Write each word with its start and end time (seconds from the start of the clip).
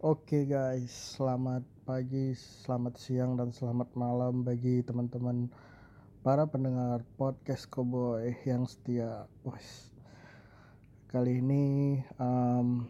Oke 0.00 0.48
guys, 0.48 1.20
selamat 1.20 1.60
pagi, 1.84 2.32
selamat 2.32 2.96
siang, 2.96 3.36
dan 3.36 3.52
selamat 3.52 3.92
malam 3.92 4.40
bagi 4.40 4.80
teman-teman 4.80 5.52
para 6.24 6.48
pendengar 6.48 7.04
podcast 7.20 7.68
Cowboy 7.68 8.32
yang 8.48 8.64
setia. 8.64 9.28
Wes, 9.44 9.92
kali 11.04 11.44
ini 11.44 12.00
um, 12.16 12.88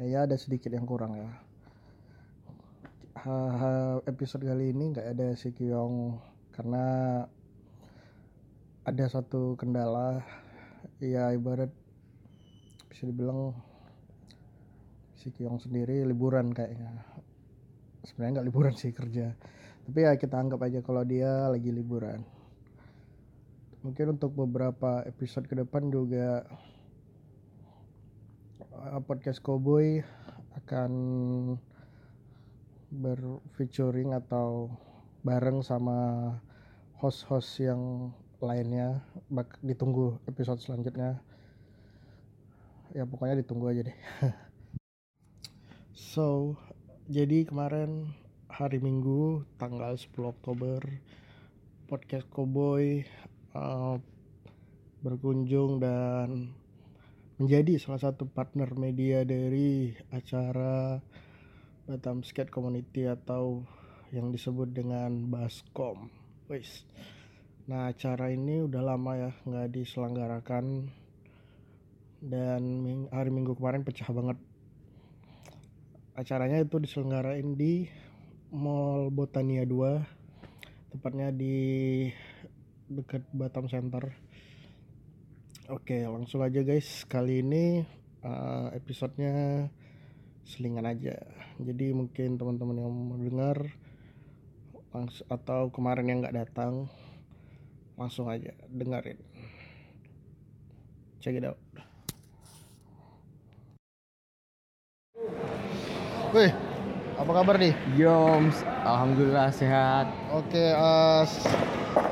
ya 0.00 0.24
ada 0.24 0.40
sedikit 0.40 0.72
yang 0.72 0.88
kurang 0.88 1.12
ya. 1.12 1.28
Ha- 3.28 4.00
episode 4.08 4.48
kali 4.48 4.72
ini 4.72 4.96
nggak 4.96 5.12
ada 5.12 5.36
si 5.36 5.52
Kyong 5.52 6.16
karena 6.56 6.84
ada 8.80 9.04
satu 9.12 9.60
kendala 9.60 10.24
ya 11.04 11.36
ibarat 11.36 11.68
bisa 12.88 13.04
dibilang 13.04 13.52
si 15.26 15.34
Kyong 15.34 15.58
sendiri 15.58 16.06
liburan 16.06 16.54
kayaknya. 16.54 17.02
Sebenarnya 18.06 18.38
nggak 18.38 18.46
liburan 18.46 18.74
sih 18.78 18.94
kerja. 18.94 19.34
Tapi 19.82 20.06
ya 20.06 20.14
kita 20.14 20.38
anggap 20.38 20.62
aja 20.62 20.78
kalau 20.86 21.02
dia 21.02 21.50
lagi 21.50 21.74
liburan. 21.74 22.22
Mungkin 23.82 24.14
untuk 24.14 24.38
beberapa 24.38 25.02
episode 25.02 25.50
ke 25.50 25.58
depan 25.58 25.90
juga 25.90 26.46
uh, 28.70 29.02
podcast 29.02 29.42
Cowboy 29.42 29.98
akan 30.62 30.92
berfeaturing 32.94 34.14
atau 34.14 34.70
bareng 35.26 35.66
sama 35.66 36.30
host-host 37.02 37.66
yang 37.66 38.14
lainnya. 38.38 39.02
Bak 39.26 39.58
ditunggu 39.58 40.22
episode 40.30 40.62
selanjutnya. 40.62 41.18
Ya 42.94 43.02
pokoknya 43.02 43.42
ditunggu 43.42 43.66
aja 43.74 43.82
deh 43.90 43.98
So, 46.16 46.56
jadi 47.12 47.44
kemarin 47.44 48.16
hari 48.48 48.80
Minggu 48.80 49.44
tanggal 49.60 50.00
10 50.00 50.16
Oktober 50.24 50.80
podcast 51.92 52.24
Cowboy 52.32 53.04
uh, 53.52 54.00
berkunjung 55.04 55.76
dan 55.76 56.56
menjadi 57.36 57.76
salah 57.76 58.00
satu 58.00 58.24
partner 58.32 58.72
media 58.80 59.28
dari 59.28 59.92
acara 60.08 61.04
Batam 61.84 62.24
Skate 62.24 62.48
Community 62.48 63.04
atau 63.04 63.68
yang 64.08 64.32
disebut 64.32 64.72
dengan 64.72 65.28
Baskom. 65.28 66.08
Wis. 66.48 66.88
Nah, 67.68 67.92
acara 67.92 68.32
ini 68.32 68.64
udah 68.64 68.80
lama 68.80 69.20
ya 69.20 69.30
nggak 69.44 69.68
diselenggarakan 69.68 70.88
dan 72.24 72.62
hari 73.12 73.28
Minggu 73.28 73.52
kemarin 73.52 73.84
pecah 73.84 74.08
banget 74.08 74.45
acaranya 76.16 76.64
itu 76.64 76.80
diselenggarain 76.80 77.60
di 77.60 77.92
Mall 78.48 79.12
Botania 79.12 79.68
2 79.68 80.96
tepatnya 80.96 81.28
di 81.28 82.08
dekat 82.88 83.20
Batam 83.36 83.68
Center. 83.68 84.16
Oke 85.68 86.08
langsung 86.08 86.40
aja 86.40 86.64
guys. 86.64 87.04
Kali 87.04 87.44
ini 87.44 87.84
uh, 88.24 88.72
episodenya 88.72 89.68
selingan 90.48 90.88
aja. 90.88 91.20
Jadi 91.60 91.92
mungkin 91.92 92.40
teman-teman 92.40 92.80
yang 92.80 92.92
mau 92.96 93.20
dengar 93.20 93.76
langs- 94.96 95.26
atau 95.28 95.68
kemarin 95.68 96.08
yang 96.08 96.18
nggak 96.24 96.48
datang 96.48 96.88
langsung 98.00 98.32
aja 98.32 98.56
dengerin. 98.72 99.20
Check 101.20 101.36
it 101.36 101.44
out 101.44 101.60
Wih, 106.36 106.52
apa 107.16 107.30
kabar 107.32 107.56
nih? 107.56 107.72
Yoms, 107.96 108.60
alhamdulillah 108.84 109.48
sehat. 109.48 110.04
Oke, 110.28 110.60
s- 111.24 111.48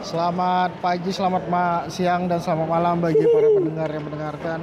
selamat 0.00 0.80
pagi, 0.80 1.12
selamat 1.12 1.44
ma 1.52 1.84
siang, 1.92 2.24
dan 2.24 2.40
selamat 2.40 2.64
malam 2.64 3.04
bagi 3.04 3.20
para 3.20 3.52
pendengar 3.52 3.88
yang 3.92 4.04
mendengarkan. 4.08 4.60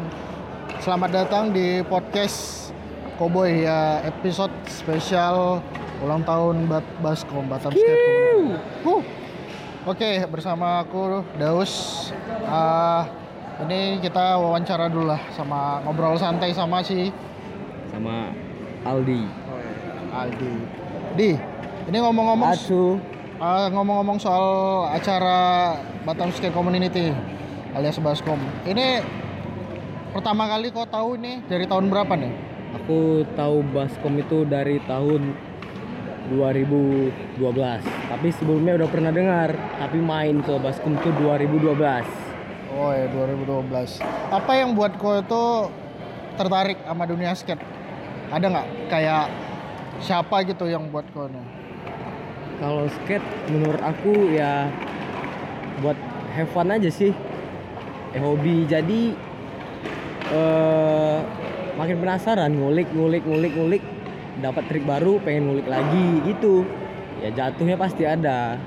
Selamat 0.82 1.10
datang 1.14 1.54
di 1.54 1.86
podcast 1.86 2.74
Cowboy 3.22 3.62
ya, 3.62 4.02
episode 4.02 4.50
spesial 4.66 5.62
ulang 6.02 6.26
tahun 6.26 6.66
Bat 6.66 6.86
Baskom 6.98 7.46
Batam 7.46 7.70
Community. 7.70 8.58
Huh. 8.82 9.02
Oke, 9.86 10.26
bersama 10.26 10.82
aku 10.82 11.22
Daus. 11.38 12.10
Ah, 12.50 13.06
ini 13.62 14.02
kita 14.02 14.42
wawancara 14.42 14.90
dulu 14.90 15.14
lah 15.14 15.22
sama 15.38 15.86
ngobrol 15.86 16.18
santai 16.18 16.50
sama 16.50 16.82
si 16.82 17.14
Sama 17.94 18.34
Aldi. 18.82 19.41
Aldi. 20.12 20.54
Di, 21.16 21.32
ini 21.88 21.98
ngomong-ngomong. 21.98 22.52
Ah, 23.42 23.74
ngomong-ngomong 23.74 24.22
soal 24.22 24.46
acara 24.94 25.74
Batam 26.06 26.30
Skate 26.30 26.54
Community 26.54 27.10
alias 27.74 27.98
Baskom. 27.98 28.38
Ini 28.68 29.02
pertama 30.14 30.46
kali 30.46 30.70
kau 30.70 30.86
tahu 30.86 31.18
ini 31.18 31.42
dari 31.50 31.66
tahun 31.66 31.90
berapa 31.90 32.14
nih? 32.14 32.34
Aku 32.84 33.26
tahu 33.34 33.66
Baskom 33.74 34.14
itu 34.22 34.46
dari 34.46 34.78
tahun 34.86 35.34
2012. 36.32 37.82
Tapi 37.84 38.28
sebelumnya 38.36 38.78
udah 38.78 38.90
pernah 38.94 39.12
dengar, 39.12 39.58
tapi 39.80 39.98
main 39.98 40.40
ke 40.46 40.54
Baskom 40.62 40.96
itu 41.02 41.10
2012. 41.18 42.06
Oh 42.78 42.94
ya 42.94 43.10
2012. 43.10 44.00
Apa 44.32 44.52
yang 44.54 44.78
buat 44.78 44.96
kau 44.96 45.18
itu 45.18 45.44
tertarik 46.38 46.78
sama 46.86 47.04
dunia 47.10 47.34
skate? 47.36 47.60
Ada 48.32 48.46
nggak 48.48 48.68
kayak 48.88 49.26
siapa 50.02 50.44
gitu 50.44 50.66
yang 50.68 50.90
buat 50.90 51.06
kau? 51.14 51.30
Kalau 52.62 52.86
skate 52.90 53.26
menurut 53.50 53.82
aku 53.82 54.34
ya 54.34 54.70
buat 55.82 55.98
have 56.34 56.50
fun 56.54 56.70
aja 56.70 56.90
sih. 56.90 57.14
Eh, 58.12 58.20
hobi 58.20 58.68
jadi 58.68 59.16
eh 60.32 61.18
makin 61.80 61.98
penasaran 62.04 62.52
ngulik 62.52 62.92
ngulik 62.92 63.24
ngulik 63.24 63.54
ngulik 63.56 63.84
dapat 64.44 64.64
trik 64.68 64.84
baru 64.84 65.18
pengen 65.24 65.48
ngulik 65.48 65.68
lagi 65.68 66.20
gitu 66.28 66.68
ya 67.24 67.32
jatuhnya 67.32 67.80
pasti 67.80 68.04
ada 68.04 68.60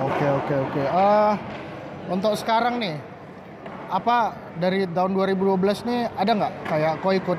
Oke 0.00 0.24
oke 0.24 0.54
oke. 0.56 0.82
Ah 0.88 1.36
untuk 2.08 2.32
sekarang 2.34 2.80
nih 2.80 2.96
apa 3.92 4.32
dari 4.56 4.88
tahun 4.88 5.12
2012 5.12 5.84
nih 5.84 6.00
ada 6.16 6.30
nggak 6.32 6.52
kayak 6.64 6.94
kau 7.04 7.12
ikut 7.12 7.36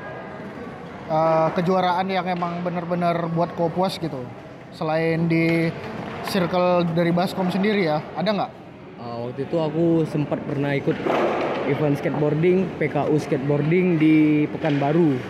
eh, 1.08 1.48
kejuaraan 1.56 2.06
yang 2.08 2.26
emang 2.28 2.64
bener-bener 2.64 3.28
buat 3.32 3.52
kau 3.56 3.68
puas 3.68 3.96
gitu. 4.00 4.24
Selain 4.74 5.28
di 5.30 5.70
circle 6.28 6.88
dari 6.96 7.12
Baskom 7.12 7.52
sendiri 7.52 7.84
ya 7.86 8.00
ada 8.16 8.30
nggak? 8.32 8.52
Uh, 9.04 9.28
waktu 9.28 9.44
itu 9.44 9.56
aku 9.60 10.08
sempat 10.08 10.40
pernah 10.48 10.72
ikut 10.72 10.96
event 11.68 11.96
skateboarding 12.00 12.64
PKU 12.80 13.14
skateboarding 13.20 14.00
di 14.00 14.48
Pekanbaru. 14.48 15.20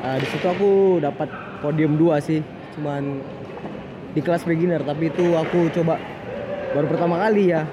Uh, 0.00 0.16
di 0.16 0.26
situ 0.32 0.46
aku 0.48 1.02
dapat 1.02 1.28
podium 1.60 1.98
dua 1.98 2.22
sih 2.22 2.40
cuman 2.78 3.20
di 4.14 4.20
kelas 4.22 4.46
beginner 4.46 4.80
tapi 4.86 5.10
itu 5.10 5.34
aku 5.34 5.68
coba 5.74 5.98
baru 6.72 6.86
pertama 6.86 7.18
kali 7.18 7.50
ya 7.52 7.66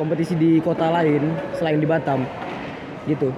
kompetisi 0.00 0.34
di 0.34 0.58
kota 0.58 0.90
lain 0.90 1.36
selain 1.54 1.78
di 1.78 1.86
Batam 1.86 2.24
gitu 3.06 3.30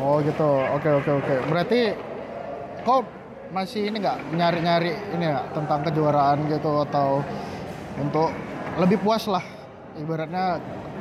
Oh 0.00 0.16
gitu. 0.24 0.50
Oke 0.74 0.88
oke 0.88 1.10
oke. 1.20 1.34
Berarti 1.52 1.80
kau 2.82 3.04
masih 3.52 3.92
ini 3.92 4.00
nggak? 4.00 4.32
Nyari-nyari 4.32 4.90
ini 5.12 5.24
nggak 5.28 5.46
tentang 5.52 5.84
kejuaraan 5.84 6.48
gitu 6.48 6.80
atau 6.88 7.20
untuk 8.00 8.32
lebih 8.80 8.96
puas 9.04 9.28
lah. 9.28 9.44
Ibaratnya 10.00 10.56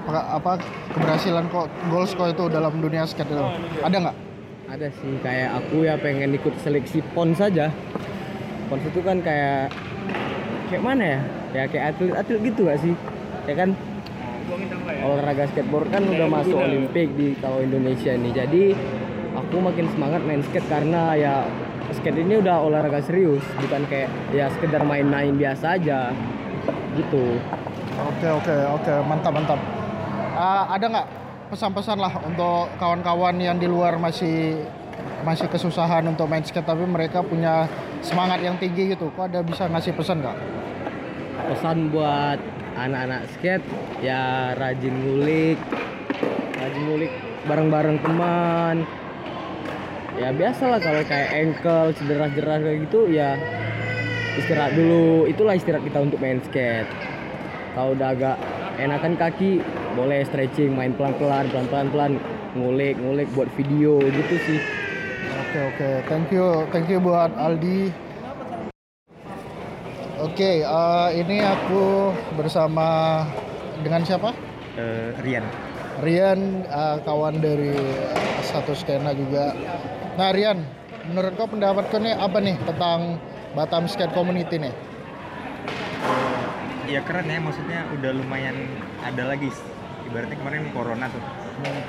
apa- 0.10 0.60
keberhasilan 0.92 1.48
kok 1.48 1.72
goals 1.88 2.12
kau 2.18 2.28
itu 2.28 2.52
dalam 2.52 2.76
dunia 2.84 3.08
skate 3.08 3.32
itu. 3.32 3.46
Ada 3.80 3.98
nggak? 4.10 4.18
ada 4.70 4.88
sih. 5.02 5.18
Kayak 5.26 5.50
aku 5.58 5.82
ya 5.82 5.98
pengen 5.98 6.38
ikut 6.38 6.54
seleksi 6.62 7.02
pon 7.18 7.34
saja. 7.34 7.74
Pon 8.70 8.78
itu 8.86 9.02
kan 9.02 9.18
kayak 9.26 9.74
kayak 10.70 10.84
mana 10.86 11.04
ya? 11.18 11.20
Ya 11.50 11.64
kayak 11.66 11.86
atlet 11.98 12.14
atlet 12.14 12.42
gitu 12.54 12.70
gak 12.70 12.78
sih? 12.78 12.94
Ya 13.50 13.54
kan 13.58 13.74
olahraga 15.00 15.44
skateboard 15.50 15.88
kan 15.94 16.04
udah 16.06 16.28
masuk 16.28 16.58
olimpik 16.58 17.08
di 17.16 17.38
kalau 17.40 17.62
Indonesia 17.62 18.12
ini 18.14 18.30
jadi 18.34 18.64
aku 19.38 19.58
makin 19.62 19.86
semangat 19.94 20.22
main 20.26 20.42
skate 20.46 20.68
karena 20.68 21.16
ya 21.16 21.36
skate 21.94 22.22
ini 22.22 22.42
udah 22.42 22.62
olahraga 22.62 23.02
serius 23.02 23.42
bukan 23.62 23.86
kayak 23.90 24.10
ya 24.34 24.50
sekedar 24.54 24.84
main-main 24.86 25.34
biasa 25.38 25.80
aja 25.80 26.14
gitu 26.98 27.40
Oke 28.00 28.28
oke 28.32 28.56
oke 28.80 28.94
mantap 29.12 29.32
mantap. 29.36 29.60
Ah, 30.40 30.72
ada 30.72 30.86
nggak 30.88 31.08
pesan-pesan 31.52 32.00
lah 32.00 32.14
untuk 32.24 32.72
kawan-kawan 32.80 33.36
yang 33.36 33.60
di 33.60 33.68
luar 33.68 34.00
masih 34.00 34.64
masih 35.28 35.52
kesusahan 35.52 36.08
untuk 36.08 36.32
main 36.32 36.40
skate 36.40 36.64
tapi 36.64 36.88
mereka 36.88 37.20
punya 37.20 37.68
semangat 38.00 38.40
yang 38.40 38.56
tinggi 38.56 38.96
gitu. 38.96 39.12
Kok 39.12 39.26
ada 39.28 39.44
bisa 39.44 39.68
ngasih 39.68 39.92
pesan 39.96 40.24
nggak? 40.24 40.38
pesan 41.40 41.90
buat 41.90 42.38
anak-anak 42.88 43.28
skate 43.36 43.66
ya 44.00 44.54
rajin 44.56 44.96
ngulik. 45.04 45.60
Rajin 46.56 46.84
ngulik 46.88 47.12
bareng-bareng 47.48 47.98
teman. 48.00 48.88
Ya 50.20 50.36
biasa 50.36 50.64
lah 50.68 50.80
kalau 50.84 51.04
kayak 51.08 51.30
ankle 51.32 51.96
cedera-cedera 51.96 52.60
kayak 52.60 52.78
gitu 52.88 53.08
ya 53.12 53.40
istirahat 54.36 54.76
dulu. 54.76 55.28
Itulah 55.28 55.56
istirahat 55.56 55.84
kita 55.84 56.00
untuk 56.00 56.20
main 56.20 56.40
skate. 56.44 56.90
Kalau 57.76 57.96
udah 57.96 58.12
agak 58.12 58.38
enakan 58.80 59.16
kaki 59.20 59.64
boleh 59.96 60.24
stretching 60.28 60.76
main 60.76 60.96
pelan-pelan 60.96 61.52
pelan-pelan 61.52 61.88
pelan 61.92 62.14
ngulik 62.56 62.96
ngulik 63.00 63.28
buat 63.36 63.48
video 63.60 64.00
gitu 64.00 64.36
sih. 64.48 64.60
Oke 65.50 65.60
oke, 65.66 65.90
thank 66.08 66.30
you, 66.30 66.48
thank 66.70 66.88
you 66.88 67.02
buat 67.02 67.34
Aldi. 67.36 68.09
Oke, 70.20 70.68
eh, 70.68 71.10
ini 71.16 71.40
aku 71.40 72.12
bersama 72.36 73.24
dengan 73.80 74.04
siapa? 74.04 74.36
Eh, 74.76 75.16
Rian. 75.24 75.48
Rian, 76.04 76.68
eh, 76.68 76.98
kawan 77.08 77.40
dari 77.40 77.72
satu 78.44 78.76
skena 78.76 79.16
juga. 79.16 79.56
Nah 80.20 80.36
Rian, 80.36 80.60
menurut 81.08 81.40
kau 81.40 81.48
pendapat 81.48 81.88
kau 81.88 82.04
nih 82.04 82.20
apa 82.20 82.36
nih 82.44 82.60
tentang 82.68 83.16
Batam 83.56 83.88
Skate 83.88 84.12
Community 84.12 84.60
nih? 84.60 84.76
Iya 86.92 87.00
keren 87.08 87.32
ya, 87.32 87.40
maksudnya 87.40 87.88
udah 87.96 88.12
lumayan 88.12 88.76
ada 89.00 89.24
lagi. 89.24 89.48
Ibaratnya 90.04 90.36
kemarin 90.36 90.68
corona 90.76 91.08
tuh, 91.08 91.24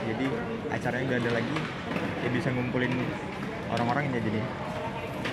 jadi 0.07 0.27
acaranya 0.71 1.07
udah 1.09 1.19
ada 1.19 1.31
lagi, 1.41 1.57
ya 2.23 2.29
bisa 2.31 2.53
ngumpulin 2.55 2.95
orang-orang 3.75 4.13
ya 4.15 4.23
jadi. 4.23 4.70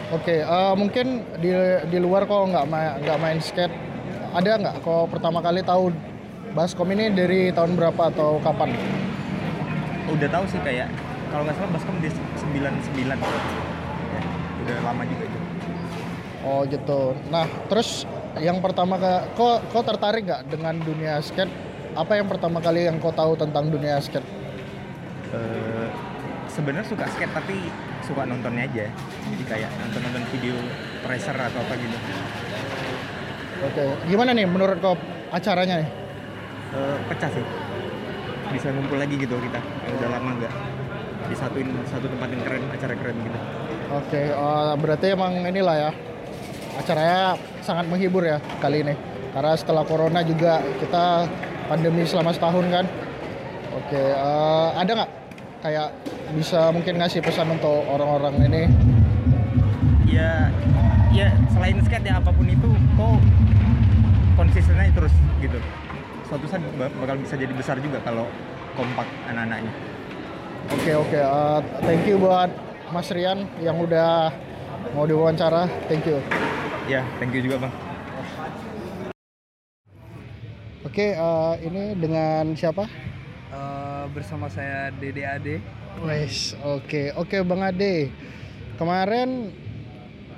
Oke, 0.07 0.39
eh, 0.39 0.74
mungkin 0.80 1.19
di 1.44 1.51
di 1.92 1.98
luar 2.00 2.24
kok 2.24 2.48
nggak 2.48 2.65
main 2.71 2.95
nggak 3.04 3.19
main 3.19 3.39
skate, 3.44 3.75
ada 4.31 4.56
nggak 4.56 4.75
kok 4.80 5.12
pertama 5.12 5.44
kali 5.44 5.59
tahu 5.59 5.92
Baskom 6.56 6.88
ini 6.95 7.12
dari 7.12 7.51
tahun 7.51 7.75
berapa 7.75 8.07
atau 8.15 8.39
kapan? 8.39 8.71
Udah 10.07 10.31
tahu 10.31 10.48
sih 10.48 10.63
kayak, 10.63 10.88
kalau 11.27 11.44
nggak 11.44 11.59
salah 11.59 11.71
Baskom 11.75 12.00
di 12.00 12.07
99 12.07 13.19
ya, 13.19 14.21
udah 14.63 14.77
lama 14.88 15.04
juga 15.04 15.24
itu. 15.27 15.39
Oh 16.48 16.63
gitu. 16.63 17.01
Nah 17.27 17.44
terus 17.68 18.07
yang 18.39 18.63
pertama 18.63 18.95
ke, 18.95 19.12
kok 19.36 19.59
kok 19.75 19.83
tertarik 19.92 20.24
nggak 20.24 20.48
dengan 20.48 20.80
dunia 20.88 21.19
skate? 21.19 21.51
Apa 22.00 22.15
yang 22.15 22.31
pertama 22.31 22.63
kali 22.63 22.88
yang 22.88 22.95
kau 23.04 23.12
tahu 23.12 23.36
tentang 23.36 23.68
dunia 23.68 24.00
skate? 24.00 24.24
Eh, 25.36 25.88
Sebenarnya 26.48 26.88
suka 26.88 27.06
skate 27.12 27.33
tapi 27.36 27.69
suka 28.07 28.24
nontonnya 28.24 28.63
aja, 28.63 28.88
jadi 29.27 29.44
kayak 29.44 29.69
nonton-nonton 29.83 30.24
video 30.31 30.56
racer 31.04 31.36
atau 31.36 31.59
apa 31.59 31.74
gitu. 31.75 31.98
Oke, 33.68 33.83
gimana 34.07 34.31
nih 34.31 34.48
menurut 34.48 34.80
kau 34.80 34.95
acaranya 35.36 35.83
nih? 35.83 35.89
Eh, 36.71 36.98
pecah 37.12 37.30
sih, 37.36 37.44
bisa 38.56 38.71
ngumpul 38.71 38.95
lagi 38.95 39.19
gitu 39.19 39.36
kita, 39.36 39.59
yang 39.59 39.94
udah 40.00 40.09
lama 40.15 40.30
nggak 40.39 40.54
disatuin 41.27 41.68
satu 41.92 42.07
tempat 42.07 42.27
yang 42.31 42.42
keren, 42.48 42.63
acara 42.71 42.94
keren 42.95 43.18
gitu. 43.19 43.39
Oke, 43.92 44.21
eh, 44.31 44.74
berarti 44.80 45.06
emang 45.12 45.44
inilah 45.44 45.75
ya 45.75 45.92
acaranya 46.80 47.36
sangat 47.59 47.86
menghibur 47.92 48.24
ya 48.24 48.39
kali 48.63 48.88
ini. 48.88 48.95
Karena 49.36 49.54
setelah 49.54 49.83
corona 49.83 50.24
juga 50.24 50.63
kita 50.80 51.27
pandemi 51.68 52.07
selama 52.07 52.31
setahun 52.31 52.65
kan. 52.71 52.86
Oke, 53.75 54.00
eh, 54.00 54.69
ada 54.80 54.92
nggak 55.04 55.12
kayak 55.62 55.89
bisa 56.35 56.71
mungkin 56.75 57.00
ngasih 57.00 57.24
pesan 57.24 57.47
untuk 57.51 57.88
orang-orang 57.88 58.35
ini? 58.47 58.63
ya 60.07 60.50
ya 61.13 61.29
selain 61.51 61.77
skate 61.83 62.07
ya 62.09 62.18
apa 62.18 62.31
pun 62.31 62.47
itu 62.47 62.69
kok 62.95 63.19
konsisten 64.39 64.79
aja 64.79 64.91
terus 64.95 65.13
gitu 65.38 65.59
suatu 66.25 66.45
saat 66.47 66.63
ba- 66.79 66.91
bakal 67.03 67.19
bisa 67.21 67.35
jadi 67.38 67.53
besar 67.53 67.77
juga 67.79 68.00
kalau 68.01 68.25
kompak 68.74 69.06
anak-anaknya 69.29 69.71
Oke 70.68 70.91
oke, 71.00 71.15
eh, 71.15 71.59
thank 71.88 72.03
you 72.03 72.19
buat 72.19 72.51
Mas 72.91 73.07
Rian 73.07 73.47
yang 73.63 73.80
udah 73.80 74.35
mau 74.91 75.07
diwawancara. 75.07 75.63
Thank 75.88 76.03
you. 76.03 76.19
ya 76.91 77.03
thank 77.19 77.31
you 77.31 77.39
juga 77.44 77.68
bang 77.68 77.73
Oke, 80.83 81.15
eh, 81.15 81.53
ini 81.63 81.95
dengan 81.95 82.51
siapa? 82.51 82.88
Eh, 83.47 84.05
bersama 84.11 84.51
saya 84.51 84.91
Dede 84.91 85.23
Ade. 85.23 85.55
Wes, 86.03 86.51
oke, 86.59 87.15
oke 87.15 87.38
Bang 87.47 87.63
Ade. 87.63 88.11
Kemarin 88.75 89.55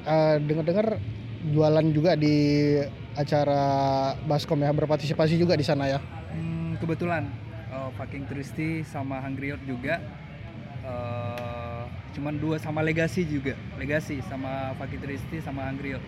eh, 0.05 0.35
dengar-dengar 0.39 1.01
jualan 1.49 1.87
juga 1.89 2.13
di 2.13 2.77
acara 3.17 3.61
Baskom 4.23 4.61
ya, 4.61 4.69
berpartisipasi 4.69 5.35
juga 5.35 5.57
di 5.57 5.65
sana 5.65 5.89
ya. 5.89 5.99
Hmm, 6.29 6.77
kebetulan 6.77 7.25
eh, 7.73 7.89
Fucking 7.97 8.29
Turisti 8.29 8.85
sama 8.85 9.17
Hungry 9.19 9.57
Out 9.57 9.63
juga. 9.65 9.97
Eh, 10.85 11.83
cuman 12.13 12.37
dua 12.37 12.61
sama 12.61 12.85
Legacy 12.85 13.25
juga. 13.25 13.57
Legacy 13.75 14.21
sama 14.23 14.77
Fucking 14.77 15.01
Turisti 15.01 15.41
sama 15.41 15.65
Hungry 15.65 15.97
Out. 15.97 16.05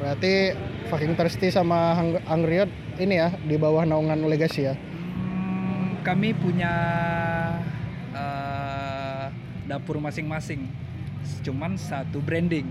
Berarti 0.00 0.56
Fucking 0.88 1.12
Thirsty 1.12 1.52
sama 1.52 1.92
Hang- 1.92 2.24
Angriot 2.24 2.72
ini 2.96 3.20
ya 3.20 3.28
di 3.36 3.60
bawah 3.60 3.84
naungan 3.84 4.24
Legacy 4.24 4.64
ya. 4.64 4.72
Kami 6.00 6.32
punya 6.32 6.72
eh, 8.16 9.24
dapur 9.68 10.00
masing-masing. 10.00 10.64
Cuman 11.44 11.76
satu 11.76 12.18
branding. 12.24 12.66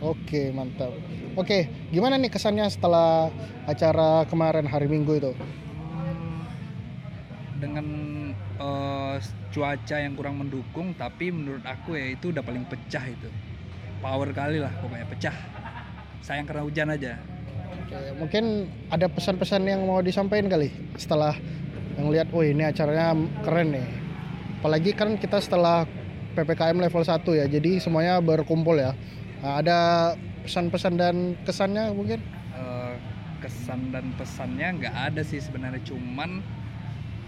Oke, 0.00 0.48
mantap. 0.54 0.96
Oke, 1.36 1.68
gimana 1.92 2.16
nih 2.16 2.32
kesannya 2.32 2.64
setelah 2.72 3.28
acara 3.68 4.24
kemarin 4.24 4.64
hari 4.64 4.88
Minggu 4.88 5.12
itu? 5.20 5.32
dengan 7.60 7.86
eh, 8.56 9.16
cuaca 9.52 9.96
yang 10.00 10.16
kurang 10.16 10.40
mendukung 10.40 10.96
tapi 10.96 11.28
menurut 11.28 11.62
aku 11.62 11.94
ya 11.94 12.16
itu 12.16 12.32
udah 12.32 12.40
paling 12.40 12.64
pecah 12.66 13.04
itu 13.04 13.28
power 14.00 14.32
kali 14.32 14.58
lah 14.58 14.72
pokoknya 14.80 15.06
pecah 15.06 15.36
sayang 16.24 16.48
karena 16.48 16.64
hujan 16.64 16.88
aja 16.90 17.14
Oke, 17.70 17.96
mungkin 18.18 18.44
ada 18.90 19.06
pesan-pesan 19.06 19.62
yang 19.62 19.82
mau 19.86 20.02
disampaikan 20.02 20.50
kali 20.50 20.74
setelah 20.98 21.34
yang 21.98 22.08
lihat, 22.12 22.28
oh 22.30 22.44
ini 22.44 22.62
acaranya 22.66 23.16
keren 23.42 23.74
nih. 23.74 23.86
Apalagi 24.60 24.92
kan 24.92 25.16
kita 25.16 25.40
setelah 25.40 25.88
PPKM 26.36 26.78
level 26.78 27.02
1 27.02 27.24
ya, 27.34 27.46
jadi 27.50 27.80
semuanya 27.82 28.20
berkumpul 28.22 28.78
ya. 28.78 28.94
Nah, 29.40 29.58
ada 29.64 29.78
pesan-pesan 30.44 30.94
dan 31.00 31.16
kesannya 31.44 31.92
mungkin? 31.96 32.20
Eh, 32.56 32.94
kesan 33.40 33.88
dan 33.88 34.12
pesannya 34.20 34.82
nggak 34.82 34.96
ada 35.12 35.22
sih 35.24 35.40
sebenarnya 35.40 35.80
cuman 35.88 36.44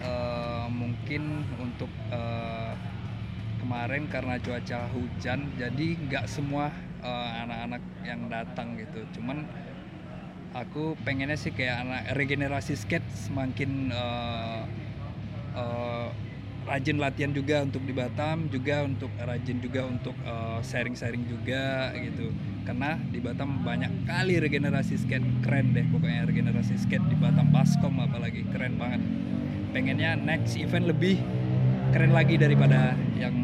eh, 0.00 0.66
mungkin 0.68 1.46
untuk 1.56 1.88
eh, 2.12 2.74
kemarin 3.62 4.10
karena 4.10 4.36
cuaca 4.42 4.90
hujan 4.90 5.46
jadi 5.54 5.86
nggak 6.08 6.26
semua 6.26 6.74
anak-anak 7.02 7.82
yang 8.06 8.30
datang 8.30 8.78
gitu 8.78 9.02
cuman 9.18 9.42
aku 10.52 10.96
pengennya 11.02 11.36
sih 11.36 11.52
kayak 11.52 11.84
anak 11.84 12.02
regenerasi 12.16 12.76
skate 12.76 13.04
semakin 13.16 13.88
eh, 13.92 14.62
eh, 15.56 16.08
rajin 16.62 17.02
latihan 17.02 17.34
juga 17.34 17.66
untuk 17.66 17.82
di 17.82 17.90
Batam 17.90 18.46
juga 18.46 18.86
untuk 18.86 19.10
rajin 19.18 19.58
juga 19.58 19.88
untuk 19.88 20.14
eh, 20.22 20.58
sharing-sharing 20.62 21.24
juga 21.26 21.90
gitu. 21.96 22.30
Karena 22.62 22.94
di 23.10 23.18
Batam 23.18 23.64
banyak 23.64 24.06
kali 24.06 24.38
regenerasi 24.38 25.00
skate 25.00 25.42
keren 25.42 25.74
deh 25.74 25.84
pokoknya 25.88 26.28
regenerasi 26.28 26.78
skate 26.78 27.04
di 27.08 27.16
Batam 27.18 27.50
Baskom 27.50 27.96
apalagi 27.98 28.44
keren 28.52 28.76
banget. 28.76 29.02
Pengennya 29.72 30.20
next 30.20 30.60
event 30.60 30.84
lebih 30.84 31.16
keren 31.96 32.12
lagi 32.12 32.36
daripada 32.36 32.92
yang 33.16 33.34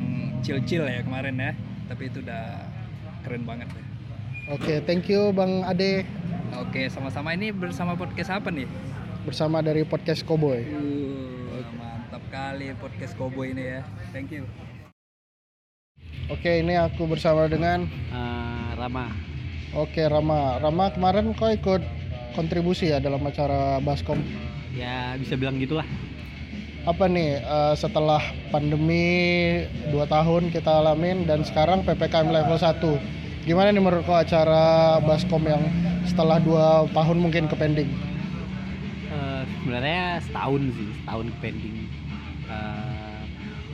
chill-chill 0.45 0.87
ya 0.87 1.03
kemarin 1.03 1.37
ya 1.41 1.53
tapi 1.88 2.12
itu 2.12 2.21
udah 2.21 2.69
keren 3.25 3.43
banget 3.49 3.69
deh. 3.73 3.87
Oke, 4.49 4.81
thank 4.88 5.09
you 5.12 5.29
Bang 5.37 5.61
Ade 5.65 6.09
oke 6.57 6.83
sama-sama 6.88 7.35
ini 7.35 7.52
bersama 7.52 7.93
podcast 7.93 8.33
apa 8.33 8.49
nih 8.49 8.64
bersama 9.26 9.61
dari 9.61 9.85
podcast 9.85 10.25
Cowboy. 10.25 10.64
Uh, 10.64 11.61
mantap 11.76 12.23
kali 12.33 12.73
podcast 12.78 13.12
Cowboy 13.12 13.52
ini 13.52 13.76
ya 13.76 13.81
thank 14.11 14.33
you 14.33 14.47
Oke, 16.28 16.61
ini 16.61 16.76
aku 16.76 17.09
bersama 17.09 17.49
dengan 17.49 17.88
Eh, 17.88 18.69
Rama 18.76 19.09
Oke 19.73 20.05
Rama. 20.05 20.61
Rama 20.61 20.93
kemarin 20.93 21.33
kau 21.33 21.49
ikut 21.49 21.81
kontribusi 22.37 22.93
ya 22.93 23.00
dalam 23.00 23.25
acara 23.25 23.81
Baskom. 23.81 24.21
ya 24.76 25.17
bisa 25.17 25.35
bilang 25.35 25.57
gitulah 25.57 25.88
Apa 26.85 27.09
nih 27.09 27.40
eh, 27.40 27.75
setelah 27.75 28.21
pandemi 28.49 29.64
2 29.88 29.97
tahun 30.05 30.52
kita 30.52 30.69
alamin 30.85 31.25
dan 31.25 31.45
sekarang 31.45 31.81
PPKM 31.83 32.28
level 32.28 32.61
1. 32.61 33.18
Gimana 33.49 33.73
nih 33.73 33.81
menurut 33.81 34.05
kau 34.05 34.12
acara 34.12 35.00
Baskom 35.00 35.40
yang 35.49 35.64
setelah 36.05 36.37
2 36.37 36.93
tahun 36.93 37.17
mungkin 37.17 37.49
ke 37.49 37.57
pending? 37.57 37.88
Eh, 39.09 39.43
sebenarnya 39.49 40.21
setahun 40.21 40.69
sih 40.76 40.93
setahun 41.00 41.33
pending. 41.40 41.88
Eh, 42.45 43.21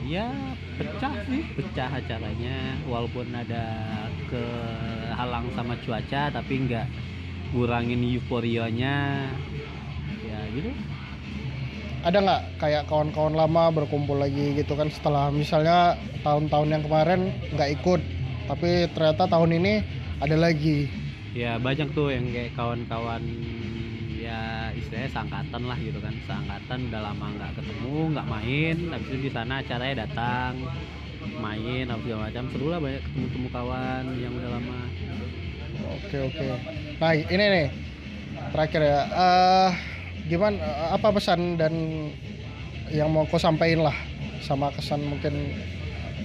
ya 0.07 0.31
pecah 0.79 1.11
sih 1.27 1.43
pecah 1.59 1.91
acaranya. 1.91 2.79
Walaupun 2.87 3.27
ada 3.35 3.67
kehalang 4.31 5.51
sama 5.59 5.75
cuaca 5.83 6.31
tapi 6.31 6.53
nggak 6.71 6.87
ngurangin 7.51 7.99
euforianya. 8.15 9.27
Ya 10.23 10.39
gitu. 10.55 10.71
Ada 12.07 12.17
nggak 12.23 12.41
kayak 12.63 12.87
kawan-kawan 12.87 13.35
lama 13.35 13.75
berkumpul 13.75 14.23
lagi 14.23 14.55
gitu 14.55 14.79
kan 14.79 14.87
setelah 14.87 15.27
misalnya 15.35 15.99
tahun-tahun 16.23 16.79
yang 16.79 16.83
kemarin 16.87 17.35
nggak 17.51 17.75
ikut 17.75 18.14
tapi 18.45 18.85
ternyata 18.93 19.25
tahun 19.25 19.57
ini 19.61 19.73
ada 20.21 20.37
lagi. 20.37 20.89
Ya 21.35 21.59
banyak 21.59 21.91
tuh 21.91 22.15
yang 22.15 22.31
kayak 22.31 22.55
kawan-kawan 22.55 23.23
ya 24.15 24.71
istilahnya 24.71 25.11
seangkatan 25.11 25.61
lah 25.67 25.77
gitu 25.81 25.99
kan. 25.99 26.15
Seangkatan 26.23 26.79
udah 26.89 27.01
lama 27.11 27.25
nggak 27.35 27.51
ketemu 27.59 27.97
nggak 28.15 28.27
main. 28.31 28.75
Habis 28.95 29.07
itu 29.11 29.17
di 29.27 29.31
sana 29.33 29.59
acaranya 29.59 30.07
datang 30.07 30.63
main 31.41 31.85
apa 31.91 32.01
segala 32.05 32.21
macam. 32.31 32.43
Seru 32.55 32.67
lah 32.71 32.79
banyak 32.79 33.01
ketemu 33.03 33.27
temu 33.33 33.47
kawan 33.51 34.03
yang 34.15 34.33
udah 34.33 34.49
lama. 34.55 34.79
Oke 35.99 36.17
oke. 36.23 36.45
Nah 37.01 37.11
ini 37.13 37.45
nih 37.51 37.67
terakhir 38.55 38.81
ya. 38.81 39.01
Eh 39.11 39.71
gimana 40.25 40.57
apa 40.89 41.07
pesan 41.13 41.59
dan 41.59 41.73
yang 42.89 43.11
mau 43.11 43.27
kau 43.27 43.37
sampaikan 43.37 43.85
lah 43.91 43.97
sama 44.41 44.71
kesan 44.73 45.01
mungkin 45.05 45.33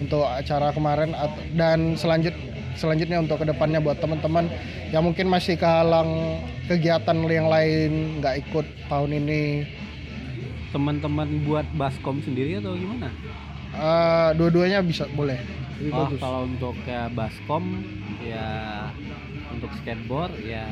untuk 0.01 0.25
acara 0.25 0.73
kemarin 0.73 1.13
dan 1.55 1.95
selanjut 1.95 2.33
selanjutnya 2.75 3.21
untuk 3.21 3.45
ke 3.45 3.47
depannya 3.47 3.79
buat 3.85 4.01
teman-teman 4.01 4.49
yang 4.89 5.05
mungkin 5.05 5.29
masih 5.29 5.61
kehalang 5.61 6.41
kegiatan 6.67 7.17
yang 7.29 7.53
lain 7.53 8.23
nggak 8.25 8.49
ikut 8.49 8.67
tahun 8.89 9.21
ini. 9.21 9.69
Teman-teman 10.71 11.45
buat 11.45 11.67
baskom 11.75 12.23
sendiri 12.25 12.63
atau 12.63 12.79
gimana? 12.79 13.11
Eh, 13.71 14.31
dua-duanya 14.39 14.83
bisa 14.83 15.07
boleh. 15.15 15.39
Lebih 15.79 15.93
oh 15.95 15.99
bagus. 16.07 16.21
kalau 16.21 16.41
untuk 16.45 16.75
kayak 16.85 17.11
baskom 17.17 17.65
ya 18.21 18.49
untuk 19.51 19.71
skateboard 19.81 20.35
ya 20.43 20.67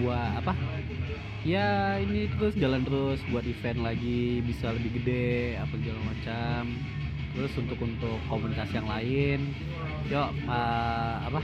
buat 0.00 0.44
apa? 0.44 0.52
Ya 1.46 1.96
ini 2.02 2.28
terus 2.36 2.54
jalan 2.58 2.84
terus 2.84 3.22
buat 3.32 3.46
event 3.46 3.80
lagi 3.80 4.42
bisa 4.44 4.74
lebih 4.74 5.00
gede 5.00 5.56
apa 5.56 5.74
segala 5.80 6.00
macam 6.04 6.62
terus 7.38 7.54
untuk 7.54 7.78
untuk 7.78 8.18
komunitas 8.26 8.66
yang 8.74 8.90
lain 8.90 9.54
yuk 10.10 10.28
eh, 10.50 11.14
apa 11.22 11.40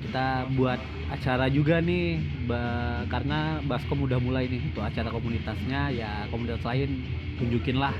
kita 0.00 0.26
buat 0.54 0.80
acara 1.10 1.50
juga 1.50 1.82
nih 1.82 2.22
ba- 2.46 3.04
karena 3.10 3.58
baskom 3.66 4.06
udah 4.06 4.22
mulai 4.22 4.46
nih 4.46 4.62
untuk 4.70 4.86
acara 4.86 5.10
komunitasnya 5.10 5.90
ya 5.90 6.24
komunitas 6.30 6.62
lain 6.62 7.02
tunjukin 7.36 7.76
lah 7.82 7.92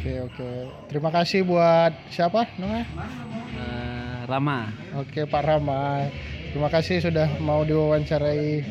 Oke 0.00 0.16
oke. 0.16 0.50
Terima 0.88 1.12
kasih 1.12 1.44
buat 1.44 1.92
siapa 2.08 2.48
namanya? 2.56 2.88
Eh, 3.52 4.18
Rama 4.24 4.72
Oke 4.96 5.28
Pak 5.28 5.44
Rama. 5.44 6.08
Terima 6.56 6.72
kasih 6.72 7.04
sudah 7.04 7.28
mau 7.36 7.68
diwawancarai. 7.68 8.64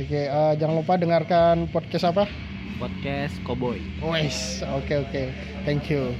Oke 0.00 0.32
eh, 0.32 0.52
jangan 0.56 0.80
lupa 0.80 0.96
dengarkan 0.96 1.68
podcast 1.68 2.08
apa? 2.08 2.24
Podcast 2.78 3.34
Cowboy 3.44 3.80
Wes. 4.00 4.62
Oke 4.76 5.00
oke. 5.00 5.22
Thank 5.64 5.90
you. 5.92 6.12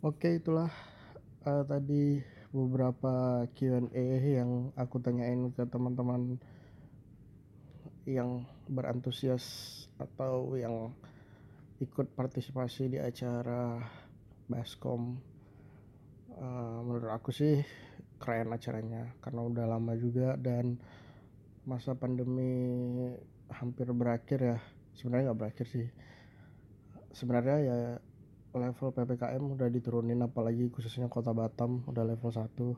Oke 0.00 0.38
itulah 0.38 0.70
eh, 1.42 1.64
tadi 1.66 2.22
beberapa 2.54 3.44
Q&A 3.52 4.06
yang 4.22 4.72
aku 4.78 5.02
tanyain 5.02 5.52
ke 5.52 5.66
teman-teman 5.68 6.40
yang 8.08 8.48
berantusias 8.70 9.44
atau 10.00 10.56
yang 10.56 10.96
ikut 11.82 12.08
partisipasi 12.16 12.96
di 12.96 12.98
acara 12.98 13.84
Baskom. 14.48 15.20
Eh, 16.38 16.78
menurut 16.86 17.10
aku 17.10 17.34
sih 17.34 17.66
keren 18.22 18.54
acaranya 18.54 19.10
karena 19.18 19.40
udah 19.42 19.64
lama 19.66 19.94
juga 19.98 20.38
dan 20.38 20.78
masa 21.66 21.98
pandemi 21.98 22.54
hampir 23.50 23.90
berakhir 23.90 24.38
ya. 24.38 24.58
Sebenarnya 24.94 25.30
nggak 25.30 25.40
berakhir 25.42 25.66
sih. 25.66 25.86
Sebenarnya 27.10 27.56
ya 27.66 27.78
level 28.54 28.94
ppkm 28.94 29.44
udah 29.58 29.68
diturunin 29.70 30.22
apalagi 30.22 30.70
khususnya 30.70 31.10
kota 31.10 31.30
Batam 31.30 31.84
udah 31.86 32.02
level 32.02 32.32
1 32.32 32.74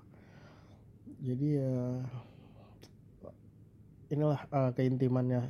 jadi 1.20 1.46
ya 1.60 1.72
inilah 4.10 4.40
eh, 4.48 4.70
keintimannya 4.72 5.42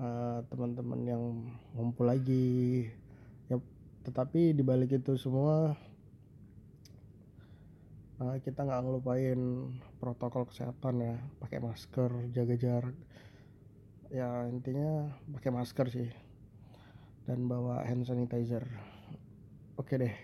eh, 0.00 0.38
teman-teman 0.48 1.00
yang 1.04 1.22
ngumpul 1.76 2.08
lagi. 2.08 2.88
Ya 3.52 3.60
tetapi 4.08 4.56
dibalik 4.56 4.96
itu 4.96 5.20
semua 5.20 5.76
eh, 8.22 8.36
kita 8.42 8.62
nggak 8.62 8.82
ngelupain 8.86 9.40
protokol 9.98 10.46
kesehatan 10.46 10.94
ya 11.02 11.16
pakai 11.42 11.58
masker 11.58 12.10
jaga 12.30 12.54
jarak. 12.54 12.96
Ya 14.14 14.46
intinya 14.46 15.10
pakai 15.34 15.50
masker 15.50 15.86
sih. 15.90 16.10
Dan 17.26 17.50
bawa 17.50 17.82
hand 17.82 18.06
sanitizer. 18.06 18.62
Oke 19.74 19.98
deh. 19.98 20.14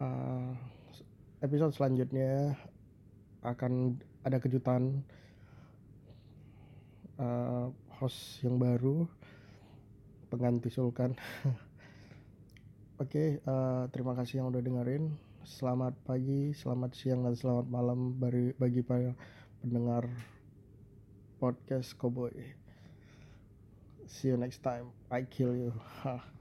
Eh, 0.00 0.52
episode 1.40 1.72
selanjutnya 1.72 2.58
akan 3.40 3.96
ada 4.26 4.36
kejutan. 4.36 5.00
Eh, 7.16 7.66
host 8.00 8.44
yang 8.44 8.60
baru 8.60 9.08
pengganti 10.28 10.68
Sulkan. 10.68 11.16
Oke 13.02 13.40
eh, 13.40 13.82
terima 13.88 14.12
kasih 14.12 14.44
yang 14.44 14.52
udah 14.52 14.60
dengerin 14.60 15.29
selamat 15.40 15.96
pagi 16.04 16.52
selamat 16.52 16.90
siang 16.92 17.24
dan 17.24 17.32
selamat 17.32 17.66
malam 17.72 18.12
bagi 18.20 18.52
bagi 18.60 18.84
para 18.84 19.16
pendengar 19.64 20.04
podcast 21.40 21.96
Cowboy. 21.96 22.32
See 24.04 24.28
you 24.28 24.36
next 24.36 24.60
time. 24.60 24.92
I 25.08 25.24
kill 25.24 25.56
you 25.56 25.72